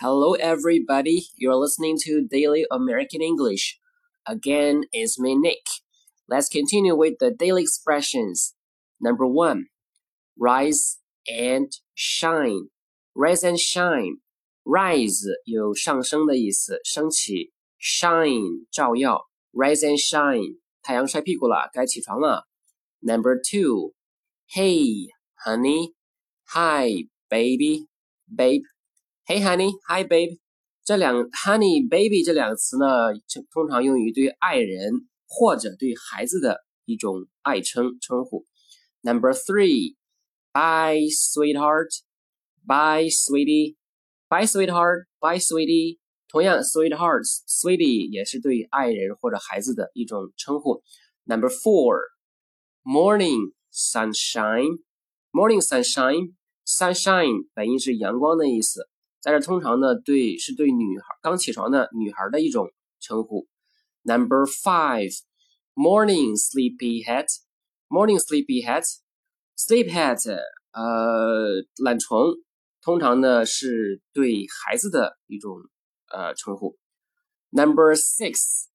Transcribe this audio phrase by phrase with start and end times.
[0.00, 1.28] Hello, everybody.
[1.36, 3.78] You're listening to Daily American English.
[4.26, 5.64] Again, it's me, Nick.
[6.28, 8.54] Let's continue with the daily expressions.
[9.00, 9.66] Number one,
[10.36, 12.70] rise and shine.
[13.14, 14.16] Rise and shine.
[14.64, 19.30] Rise 有上升的意思，升起；shine 照耀。
[19.52, 22.48] Rise and shine，太阳晒屁股了，该起床了。
[23.00, 23.94] Number two,
[24.54, 25.08] hey,
[25.46, 25.94] honey,
[26.48, 27.86] hi, baby,
[28.28, 28.64] babe.
[29.28, 30.38] Hey honey, hi babe，
[30.84, 32.86] 这两 honey baby 这两个词呢，
[33.50, 34.92] 通常用于对爱人
[35.26, 38.44] 或者对孩子的一种爱称称呼。
[39.00, 39.96] Number three,
[40.52, 41.88] bye sweetheart,
[42.66, 43.76] bye sweetie,
[44.28, 45.98] bye sweetheart, bye sweetie。
[46.28, 50.82] 同样，sweetheart, sweetie 也是对爱人或者孩子的一种称呼。
[51.24, 52.00] Number four,
[52.82, 54.80] morning sunshine,
[55.32, 56.34] morning sunshine,
[56.66, 58.86] sunshine 本意是阳光的意思。
[59.21, 63.47] 在这通常呢，对是对女孩刚起床的女孩的一种称呼。
[64.03, 65.11] Number five,
[65.75, 67.27] morning sleepyhead,
[67.89, 68.83] morning sleepyhead,
[69.57, 70.39] sleepyhead，
[70.71, 72.33] 呃，懒虫，
[72.81, 75.57] 通常呢是对孩子的一种
[76.11, 76.77] 呃称呼。
[77.49, 78.67] Number six,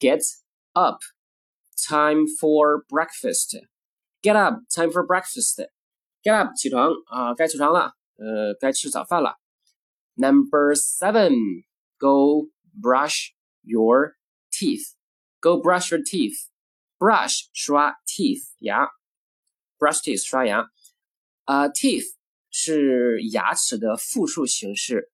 [0.00, 0.22] get
[0.72, 1.00] up,
[1.86, 3.56] time for breakfast.
[4.22, 5.68] Get up, time for breakfast.
[6.22, 9.36] Get up，起床啊，该起床了，呃，该吃早饭了。
[10.15, 11.63] Number seven,
[11.97, 14.15] go brush your
[14.51, 14.95] teeth.
[15.41, 16.49] Go brush your teeth.
[16.99, 18.89] Brush 刷 teeth 牙，
[19.79, 20.65] brush teeth 刷牙。
[21.45, 22.05] 啊、uh,，teeth
[22.51, 25.09] 是牙齿的复数形式，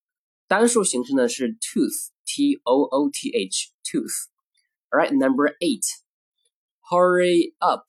[0.48, 5.84] 单数形式呢是 tooth，t o o t h tooth。All right, number eight.
[6.90, 7.86] Hurry up.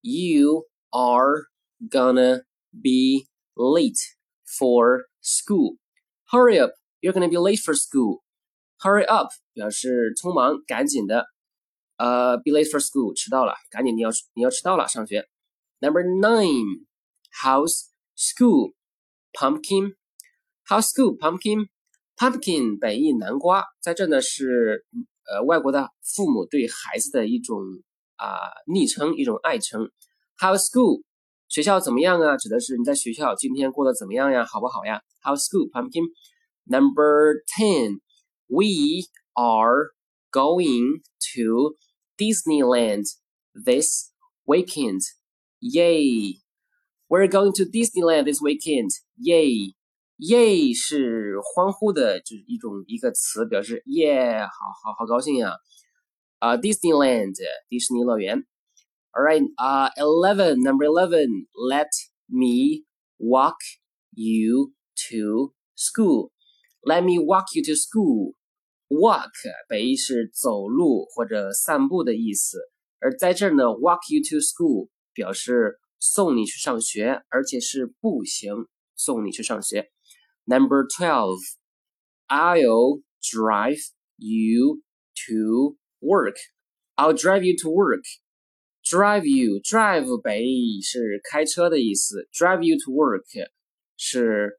[0.00, 1.48] You are
[1.90, 3.98] gonna be late
[4.44, 5.76] for school.
[6.32, 6.72] Hurry up!
[7.00, 8.22] You're gonna be late for school.
[8.80, 11.26] Hurry up 表示匆忙、赶紧的。
[11.96, 15.28] 呃、uh,，be late for school 迟到了，赶紧你要你要迟到了上学。
[15.80, 16.86] Number nine,
[17.42, 18.74] house school
[19.32, 19.94] pumpkin.
[20.66, 21.68] House school pumpkin.
[22.16, 24.84] Pumpkin 本意南瓜，在这呢是
[25.30, 27.62] 呃外国的父母对孩子的一种
[28.16, 29.90] 啊、呃、昵称，一种爱称。
[30.36, 31.02] House school
[31.53, 32.35] 学校怎么样啊？
[32.35, 34.43] 指的是你在学校今天过得怎么样呀？
[34.43, 36.09] 好不好呀？How school pumpkin.
[36.65, 37.99] Number ten,
[38.47, 39.05] we
[39.35, 39.91] are
[40.31, 41.03] going
[41.35, 41.75] to
[42.17, 43.05] Disneyland
[43.53, 44.11] this
[44.47, 45.01] weekend.
[45.59, 46.39] Yay!
[47.07, 48.89] We're going to Disneyland this weekend.
[49.19, 49.75] Yay!
[50.17, 54.49] Yay 是欢呼的，就是一种一个词，表示耶，好
[54.83, 55.51] 好好高兴呀！
[56.39, 57.35] 啊、，Disneyland，
[57.69, 58.43] 迪士尼乐园。
[59.14, 61.88] all right, uh, 11, number 11, let
[62.28, 62.84] me
[63.18, 63.56] walk
[64.14, 64.72] you
[65.08, 66.30] to school.
[66.84, 68.34] Let me walk you to school.
[68.88, 69.32] Walk
[69.68, 72.58] 本意是走路或者散步的意思，
[73.00, 78.66] 而在这儿呢，walk you to school 表示送你去上学，而且是步行
[78.96, 79.90] 送你去上学。
[80.46, 81.38] Number twelve,
[82.28, 83.80] I'll drive
[84.16, 84.80] you
[85.26, 86.36] to work.
[86.96, 88.04] I'll drive you to work.
[88.84, 93.22] Drive you, drive 本意是开车的意思，drive you to work
[93.98, 94.58] 是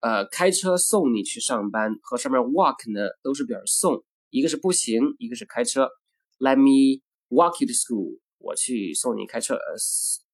[0.00, 5.88] 呃开车送你去上班，和上面 walk 呢都是表示送，一个是步行，一个是开车。
[6.38, 9.74] Let me walk you to school，我去送你开车，呃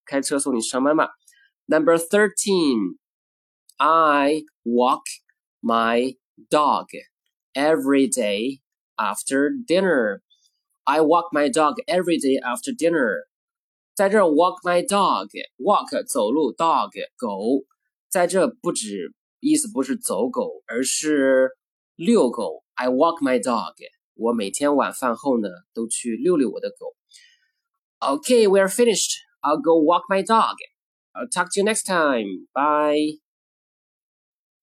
[0.05, 1.11] 开车送你上班吧。
[1.67, 2.97] Number thirteen,
[3.77, 5.03] I walk
[5.63, 6.17] my
[6.51, 6.89] dog
[7.55, 8.61] every day
[8.97, 10.23] after dinner.
[10.83, 13.27] I walk my dog every day after dinner.
[13.95, 17.65] 在这 walk my dog，walk 走路，dog 狗，
[18.09, 21.51] 在这不止意思不是走狗，而是
[21.95, 22.63] 遛狗。
[22.75, 23.75] I walk my dog，
[24.15, 26.95] 我每天晚饭后呢都去遛遛我的狗。
[27.99, 29.17] Okay, we are finished.
[29.41, 30.57] I'll go walk my dog.
[31.13, 32.49] I'll talk to you next time.
[32.53, 33.21] Bye.